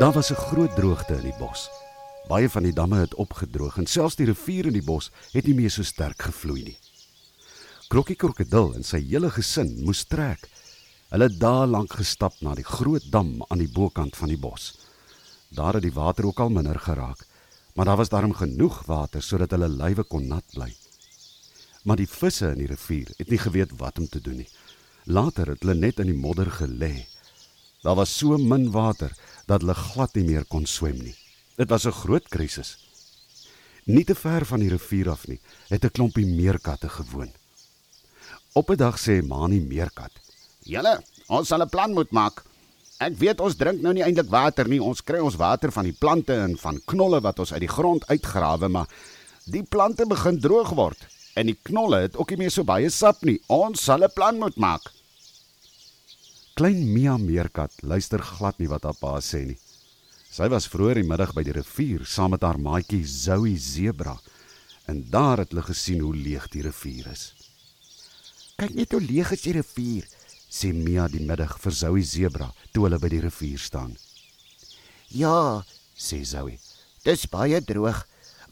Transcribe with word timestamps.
Daar 0.00 0.12
was 0.12 0.30
'n 0.30 0.34
groot 0.34 0.76
droogte 0.76 1.14
in 1.14 1.22
die 1.28 1.38
bos. 1.38 1.70
Baie 2.28 2.50
van 2.50 2.62
die 2.62 2.72
damme 2.72 2.96
het 2.96 3.14
opgedroog 3.14 3.76
en 3.76 3.86
selfs 3.86 4.16
die 4.16 4.26
rivier 4.26 4.66
in 4.66 4.72
die 4.72 4.84
bos 4.84 5.10
het 5.32 5.44
nie 5.44 5.54
meer 5.54 5.70
so 5.70 5.82
sterk 5.82 6.22
gevloei 6.22 6.62
nie. 6.62 6.78
Krokkie 7.88 8.16
krokodil 8.16 8.74
en 8.74 8.82
sy 8.84 9.00
hele 9.10 9.30
gesin 9.30 9.84
moes 9.84 10.04
trek. 10.04 10.48
Hulle 11.10 11.24
het 11.24 11.40
dae 11.40 11.66
lank 11.66 11.92
gestap 11.92 12.32
na 12.40 12.54
die 12.54 12.64
groot 12.64 13.10
dam 13.10 13.44
aan 13.48 13.58
die 13.58 13.68
bokant 13.68 14.16
van 14.16 14.28
die 14.28 14.38
bos. 14.38 14.78
Daar 15.48 15.74
het 15.74 15.82
die 15.82 15.92
water 15.92 16.26
ook 16.26 16.40
al 16.40 16.48
minder 16.48 16.78
geraak, 16.78 17.26
maar 17.74 17.84
daar 17.84 17.96
was 17.96 18.08
darm 18.08 18.32
genoeg 18.32 18.82
water 18.86 19.22
sodat 19.22 19.50
hulle 19.50 19.68
lywe 19.68 20.02
kon 20.02 20.28
nat 20.28 20.44
bly. 20.54 20.74
Maar 21.84 21.96
die 21.96 22.08
visse 22.08 22.46
in 22.46 22.58
die 22.58 22.66
rivier 22.72 23.08
het 23.16 23.28
nie 23.28 23.38
geweet 23.38 23.76
wat 23.76 23.98
om 23.98 24.08
te 24.08 24.20
doen 24.20 24.36
nie. 24.36 24.48
Later 25.04 25.46
het 25.46 25.60
hulle 25.60 25.74
net 25.74 25.98
in 25.98 26.06
die 26.06 26.20
modder 26.20 26.50
gelê. 26.50 27.06
Daar 27.82 27.94
was 27.94 28.18
so 28.18 28.38
min 28.38 28.70
water 28.70 29.12
dat 29.50 29.64
hulle 29.64 29.74
glad 29.74 30.14
nie 30.14 30.26
meer 30.28 30.46
kon 30.46 30.66
swem 30.66 31.00
nie. 31.02 31.16
Dit 31.58 31.68
was 31.70 31.86
'n 31.86 32.00
groot 32.02 32.28
krisis. 32.28 32.78
Nie 33.84 34.04
te 34.04 34.14
ver 34.14 34.46
van 34.46 34.60
die 34.60 34.70
rivier 34.70 35.10
af 35.10 35.26
nie, 35.26 35.40
het 35.68 35.84
'n 35.84 35.90
klompie 35.90 36.26
meerkatte 36.26 36.88
gewoon. 36.88 37.32
Op 38.52 38.70
'n 38.70 38.76
dag 38.76 38.96
sê 38.98 39.22
Mani 39.26 39.60
meerkat: 39.60 40.12
"Julle, 40.64 41.02
ons 41.26 41.48
sal 41.48 41.62
'n 41.62 41.68
plan 41.68 41.92
moet 41.92 42.10
maak. 42.10 42.44
Ek 42.98 43.16
weet 43.18 43.40
ons 43.40 43.56
drink 43.56 43.80
nou 43.80 43.92
nie 43.92 44.02
eintlik 44.02 44.28
water 44.28 44.68
nie. 44.68 44.82
Ons 44.82 45.02
kry 45.02 45.18
ons 45.18 45.36
water 45.36 45.72
van 45.72 45.84
die 45.84 45.96
plante 45.98 46.34
en 46.34 46.58
van 46.58 46.80
knolle 46.84 47.20
wat 47.20 47.38
ons 47.38 47.52
uit 47.52 47.60
die 47.60 47.68
grond 47.68 48.06
uitgrawe, 48.06 48.68
maar 48.68 48.88
die 49.44 49.62
plante 49.62 50.06
begin 50.06 50.40
droog 50.40 50.70
word 50.70 51.06
en 51.34 51.46
die 51.46 51.58
knolle 51.62 51.96
het 51.96 52.16
ook 52.16 52.30
nie 52.30 52.36
meer 52.36 52.50
so 52.50 52.64
baie 52.64 52.90
sap 52.90 53.22
nie. 53.22 53.40
Ons 53.46 53.82
sal 53.82 54.04
'n 54.04 54.12
plan 54.14 54.38
moet 54.38 54.56
maak." 54.56 54.99
Klein 56.60 56.92
Mia 56.92 57.14
meerkat 57.16 57.72
luister 57.80 58.20
glad 58.20 58.58
nie 58.60 58.66
wat 58.68 58.84
haar 58.84 58.96
pa 59.00 59.14
sê 59.24 59.38
nie. 59.48 59.56
Sy 60.28 60.44
was 60.52 60.66
vroeër 60.68 60.98
die 61.00 61.08
middag 61.08 61.30
by 61.32 61.40
die 61.46 61.54
rivier 61.56 62.02
saam 62.04 62.34
met 62.34 62.42
haar 62.44 62.58
maatjie 62.60 62.98
Zoe 63.08 63.54
Zebra 63.56 64.12
en 64.92 64.98
daar 65.14 65.40
het 65.40 65.54
hulle 65.54 65.64
gesien 65.64 66.02
hoe 66.04 66.12
leeg 66.12 66.50
die 66.52 66.60
rivier 66.66 67.06
is. 67.14 67.22
Kyk 68.60 68.76
net 68.76 68.92
hoe 68.92 69.00
leeg 69.00 69.32
is 69.32 69.46
die 69.46 69.54
rivier, 69.56 70.04
sê 70.52 70.74
Mia 70.76 71.06
die 71.08 71.22
middag 71.24 71.54
vir 71.62 71.78
Zoe 71.78 72.04
Zebra 72.04 72.50
toe 72.74 72.84
hulle 72.84 72.98
by 73.00 73.08
die 73.14 73.22
rivier 73.24 73.64
staan. 73.64 73.96
Ja, 75.16 75.64
sê 75.96 76.20
Zoe. 76.28 76.58
Dis 77.08 77.24
baie 77.32 77.62
droog. 77.64 78.04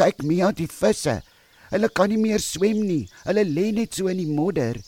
Kyk 0.00 0.24
Mia 0.24 0.54
die 0.56 0.70
visse. 0.72 1.18
Hulle 1.68 1.92
kan 1.92 2.08
nie 2.08 2.22
meer 2.24 2.40
swem 2.40 2.80
nie. 2.80 3.04
Hulle 3.28 3.44
lê 3.44 3.68
net 3.76 3.92
so 4.00 4.08
in 4.08 4.24
die 4.24 4.30
modder. 4.40 4.80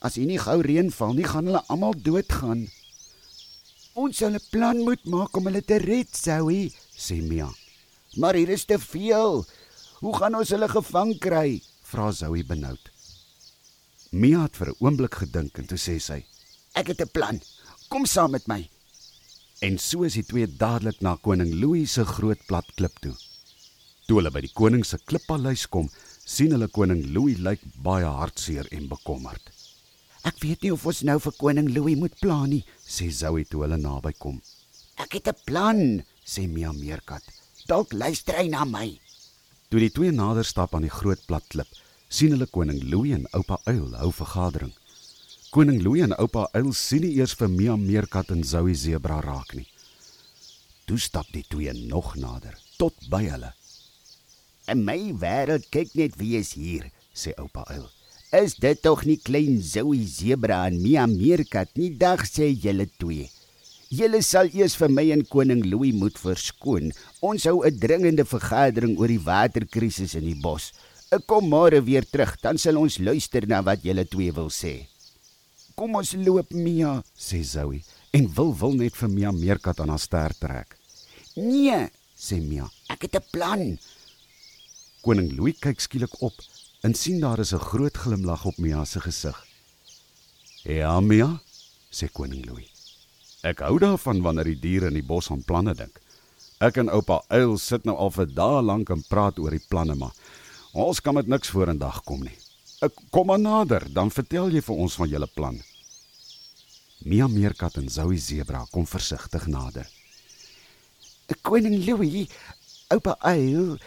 As 0.00 0.14
hier 0.14 0.26
nie 0.28 0.38
gou 0.38 0.60
reën 0.60 0.90
val 0.92 1.14
nie, 1.16 1.24
gaan 1.24 1.46
hulle 1.48 1.62
almal 1.72 1.94
doodgaan. 1.96 2.66
Ons 3.96 4.18
sal 4.18 4.34
'n 4.36 4.48
plan 4.50 4.78
moet 4.84 5.04
maak 5.04 5.36
om 5.36 5.46
hulle 5.48 5.62
te 5.62 5.78
red, 5.78 6.08
Zoe, 6.12 6.72
sê 6.96 7.22
Mia. 7.22 7.48
Maar 8.16 8.34
hier 8.34 8.50
is 8.50 8.64
te 8.64 8.78
veel. 8.78 9.46
Hoe 10.00 10.16
gaan 10.16 10.34
ons 10.34 10.50
hulle 10.52 10.68
gevang 10.68 11.18
kry? 11.18 11.62
vra 11.82 12.12
Zoe 12.12 12.44
benoud. 12.44 12.90
Mia 14.12 14.42
het 14.42 14.56
vir 14.56 14.68
'n 14.68 14.76
oomblik 14.80 15.14
gedink 15.14 15.58
en 15.58 15.66
toe 15.66 15.78
sê 15.78 15.98
sy: 15.98 16.24
"Ek 16.74 16.86
het 16.88 17.00
'n 17.00 17.08
plan. 17.12 17.40
Kom 17.88 18.06
saam 18.06 18.30
met 18.30 18.46
my." 18.46 18.68
En 19.60 19.78
so 19.78 20.02
is 20.02 20.14
die 20.14 20.22
twee 20.22 20.46
dadelik 20.46 21.00
na 21.00 21.16
koning 21.16 21.54
Louis 21.54 21.92
se 21.92 22.04
groot 22.04 22.38
plat 22.46 22.66
klip 22.74 22.98
toe. 23.00 23.14
Toe 24.06 24.16
hulle 24.18 24.30
by 24.30 24.40
die 24.40 24.52
koning 24.52 24.84
se 24.84 24.98
klippaleis 24.98 25.66
kom, 25.66 25.88
sien 26.24 26.50
hulle 26.50 26.68
koning 26.68 27.06
Louis 27.14 27.38
lyk 27.38 27.60
baie 27.82 28.04
hartseer 28.04 28.66
en 28.70 28.88
bekommerd. 28.88 29.55
Ek 30.26 30.40
weet 30.42 30.64
nie 30.66 30.72
of 30.74 30.82
ons 30.90 31.04
nou 31.06 31.20
vir 31.22 31.34
koning 31.38 31.68
Louis 31.70 31.94
moet 31.98 32.14
plan 32.18 32.48
nie, 32.50 32.64
sê 32.82 33.06
Zoe 33.14 33.44
toe 33.46 33.62
hulle 33.62 33.78
naby 33.78 34.10
kom. 34.18 34.40
Ek 34.98 35.14
het 35.14 35.28
'n 35.28 35.38
plan, 35.46 36.02
sê 36.26 36.48
Mia 36.48 36.72
Meerkat. 36.72 37.22
Dalk 37.68 37.92
luister 37.92 38.34
hy 38.34 38.48
na 38.48 38.64
my. 38.64 38.98
Toe 39.70 39.80
die 39.80 39.90
twee 39.90 40.10
nader 40.10 40.44
stap 40.44 40.74
aan 40.74 40.82
die 40.82 40.90
groot 40.90 41.22
plat 41.26 41.46
klip, 41.48 41.68
sien 42.08 42.30
hulle 42.30 42.46
koning 42.46 42.82
Louis 42.90 43.14
en 43.14 43.26
oupa 43.32 43.58
Uil 43.66 43.94
hou 43.94 44.10
vergadering. 44.12 44.72
Koning 45.50 45.82
Louis 45.82 46.02
en 46.02 46.18
oupa 46.18 46.48
Uil 46.54 46.72
sien 46.72 47.02
nie 47.02 47.16
eers 47.18 47.34
vir 47.34 47.48
Mia 47.48 47.76
Meerkat 47.76 48.30
en 48.30 48.44
Zoe 48.44 48.74
Zebra 48.74 49.20
raak 49.20 49.54
nie. 49.54 49.68
Toe 50.86 50.98
stap 50.98 51.26
die 51.32 51.44
twee 51.48 51.72
nog 51.72 52.16
nader, 52.16 52.58
tot 52.78 52.94
by 53.08 53.24
hulle. 53.24 53.54
"In 54.68 54.84
my 54.84 55.12
wêreld 55.12 55.70
kyk 55.70 55.94
net 55.94 56.16
wie 56.16 56.36
is 56.36 56.52
hier," 56.52 56.90
sê 57.14 57.32
oupa 57.38 57.64
Uil. 57.70 57.95
Is 58.36 58.52
dit 58.60 58.76
tog 58.84 59.06
nie 59.08 59.16
klein 59.16 59.62
Zoe 59.64 60.02
Zebra 60.04 60.58
en 60.68 60.74
Mia 60.82 61.06
Meerkat 61.08 61.70
nie? 61.78 61.88
Dag 61.96 62.20
sê 62.28 62.50
julle 62.50 62.84
twee. 63.00 63.30
Julle 63.88 64.18
sal 64.26 64.50
eers 64.52 64.74
vir 64.76 64.92
my 64.92 65.04
en 65.14 65.22
koning 65.30 65.62
Louis 65.64 65.94
moet 65.96 66.18
verskoon. 66.20 66.90
Ons 67.24 67.46
hou 67.48 67.64
'n 67.64 67.78
dringende 67.80 68.26
vergadering 68.28 68.98
oor 68.98 69.08
die 69.08 69.24
waterkrisis 69.30 70.16
in 70.20 70.26
die 70.28 70.36
bos. 70.36 70.72
Ek 71.10 71.24
kom 71.26 71.48
môre 71.48 71.80
weer 71.80 72.04
terug, 72.04 72.36
dan 72.42 72.58
sal 72.58 72.76
ons 72.76 72.98
luister 72.98 73.46
na 73.46 73.62
wat 73.62 73.80
julle 73.82 74.04
twee 74.04 74.32
wil 74.32 74.50
sê. 74.50 74.84
Kom 75.74 75.94
ons 75.96 76.12
loop 76.12 76.52
Mia, 76.52 77.02
sê 77.16 77.40
Zoe 77.42 77.80
en 78.12 78.28
wil 78.36 78.52
wil 78.52 78.72
net 78.72 78.94
vir 78.96 79.08
Mia 79.08 79.32
Meerkat 79.32 79.80
aan 79.80 79.88
haar 79.88 79.98
ster 79.98 80.34
trek. 80.34 80.76
Nee, 81.36 81.88
sê 82.12 82.36
Mia. 82.40 82.68
Ek 82.90 83.02
het 83.02 83.16
'n 83.16 83.24
plan. 83.32 83.78
Koning 85.00 85.32
Louis 85.38 85.56
kyk 85.58 85.80
skielik 85.80 86.20
op 86.20 86.34
en 86.86 86.94
sien 86.94 87.20
daar 87.20 87.38
is 87.38 87.52
'n 87.52 87.66
groot 87.70 87.96
glimlag 87.96 88.44
op 88.44 88.56
Mia 88.58 88.84
se 88.84 89.00
gesig. 89.00 89.46
"Ja, 90.62 91.00
Mia," 91.00 91.40
sê 91.90 92.12
koning 92.12 92.46
Louis. 92.46 92.70
"Ek 93.42 93.58
hou 93.58 93.78
daarvan 93.78 94.22
wanneer 94.22 94.44
die 94.44 94.60
diere 94.60 94.86
in 94.86 94.94
die 94.94 95.02
bos 95.02 95.30
aan 95.30 95.44
planne 95.44 95.74
dink. 95.74 96.00
Ek 96.58 96.76
en 96.76 96.88
oupa 96.88 97.22
Uil 97.28 97.58
sit 97.58 97.84
nou 97.84 97.96
al 97.96 98.10
vir 98.10 98.26
dae 98.34 98.62
lank 98.62 98.90
en 98.90 99.04
praat 99.08 99.38
oor 99.38 99.50
die 99.50 99.66
planne, 99.68 99.94
maar 99.94 100.12
ons 100.72 101.00
kan 101.00 101.14
met 101.14 101.26
niks 101.26 101.48
vorendag 101.48 102.04
kom 102.04 102.20
nie. 102.20 102.38
Ek 102.80 102.92
kom 103.10 103.26
maar 103.26 103.38
nader, 103.38 103.92
dan 103.92 104.10
vertel 104.10 104.50
jy 104.50 104.60
vir 104.60 104.76
ons 104.76 104.94
van 104.94 105.08
julle 105.08 105.28
plan." 105.34 105.62
Mia 106.98 107.26
Meerkat 107.26 107.76
en 107.76 107.88
Zoe 107.88 108.18
Zebra 108.18 108.66
kom 108.70 108.86
versigtig 108.86 109.46
nader. 109.46 109.88
"Koning 111.42 111.84
Louis, 111.86 112.28
oupa 112.88 113.16
Uil," 113.20 113.78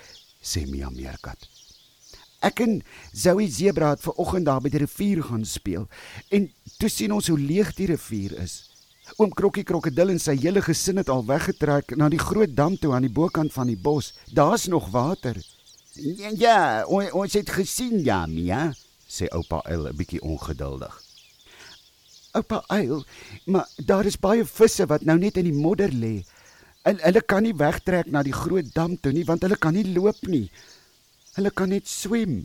sê 0.44 0.68
Mia 0.68 0.90
Meerkat. 0.90 1.59
Ek 2.40 2.62
en 2.64 2.80
Zoe 3.12 3.50
Zebra 3.52 3.90
het 3.90 4.04
ver 4.04 4.16
oggend 4.16 4.48
daar 4.48 4.62
by 4.64 4.72
die 4.72 4.80
rivier 4.86 5.24
gaan 5.28 5.44
speel 5.46 5.88
en 6.32 6.48
toe 6.80 6.90
sien 6.90 7.12
ons 7.12 7.28
hoe 7.28 7.40
leeg 7.40 7.74
die 7.76 7.90
rivier 7.92 8.38
is. 8.40 8.70
Oom 9.18 9.34
Krokkie 9.36 9.66
krokodil 9.68 10.14
en 10.14 10.22
sy 10.22 10.38
hele 10.40 10.62
gesin 10.64 11.02
het 11.02 11.10
al 11.12 11.26
weggetrek 11.28 11.96
na 11.98 12.08
die 12.12 12.22
groot 12.22 12.54
dam 12.56 12.78
toe 12.80 12.94
aan 12.96 13.08
die 13.08 13.14
bokant 13.14 13.52
van 13.52 13.68
die 13.68 13.80
bos. 13.80 14.14
Daar's 14.32 14.68
nog 14.72 14.92
water. 14.94 15.36
Ja, 15.96 16.32
ja 16.38 16.60
on, 16.88 17.10
ons 17.12 17.36
het 17.36 17.50
gesien 17.52 18.00
ja, 18.06 18.24
Mia, 18.30 18.70
sê 19.10 19.28
oupa 19.36 19.64
Uil 19.66 19.90
'n 19.90 19.98
bietjie 19.98 20.22
ongeduldig. 20.22 20.96
Oupa 22.38 22.64
Uil, 22.70 23.04
maar 23.46 23.68
daar 23.76 24.06
is 24.06 24.20
baie 24.20 24.46
visse 24.46 24.86
wat 24.86 25.02
nou 25.02 25.18
net 25.18 25.38
in 25.38 25.50
die 25.50 25.60
modder 25.66 25.92
lê. 25.92 26.24
Hulle 26.86 27.22
kan 27.22 27.44
nie 27.44 27.56
wegtrek 27.58 28.08
na 28.08 28.24
die 28.24 28.34
groot 28.34 28.72
dam 28.74 28.96
toe 28.98 29.12
nie 29.12 29.26
want 29.26 29.42
hulle 29.42 29.58
kan 29.58 29.74
nie 29.74 29.88
loop 29.94 30.22
nie. 30.28 30.50
Hulle 31.40 31.54
kan 31.56 31.72
net 31.72 31.88
swem. 31.88 32.42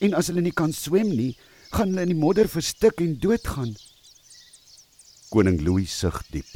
En 0.00 0.14
as 0.16 0.30
hulle 0.30 0.40
nie 0.40 0.54
kan 0.56 0.72
swem 0.72 1.10
nie, 1.12 1.34
gaan 1.76 1.90
hulle 1.92 2.06
in 2.06 2.14
die 2.14 2.16
modder 2.16 2.48
verstik 2.48 3.02
en 3.04 3.18
doodgaan. 3.20 3.74
Koning 5.28 5.58
Louis 5.60 5.92
sug 5.92 6.22
diep. 6.32 6.48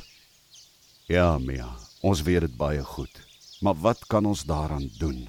Ja, 1.12 1.36
Mia, 1.36 1.68
ons 2.00 2.22
weet 2.24 2.46
dit 2.46 2.54
baie 2.56 2.80
goed. 2.94 3.20
Maar 3.60 3.76
wat 3.84 4.06
kan 4.08 4.24
ons 4.30 4.46
daaraan 4.48 4.86
doen? 4.96 5.26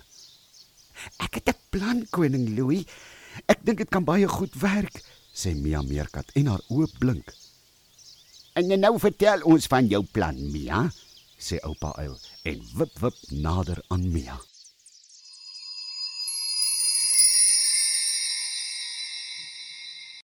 Ek 1.19 1.41
het 1.41 1.49
'n 1.49 1.59
plan, 1.75 2.07
Koning 2.09 2.55
Louis. 2.55 2.85
Ek 3.47 3.59
dink 3.65 3.77
dit 3.83 3.89
kan 3.89 4.03
baie 4.03 4.27
goed 4.27 4.55
werk, 4.61 5.03
sê 5.35 5.55
Mia 5.55 5.81
Meerkat 5.81 6.31
en 6.35 6.47
haar 6.47 6.63
oë 6.69 6.87
blink. 6.99 7.35
En 8.53 8.79
nou 8.79 8.99
vertel 8.99 9.43
ons 9.43 9.67
van 9.67 9.87
jou 9.87 10.03
plan, 10.03 10.51
Mia, 10.51 10.91
sê 11.37 11.59
oupa 11.63 11.91
Uil 11.97 12.17
en 12.43 12.63
wip 12.75 12.99
wip 12.99 13.15
nader 13.29 13.83
aan 13.87 14.11
Mia. 14.11 14.39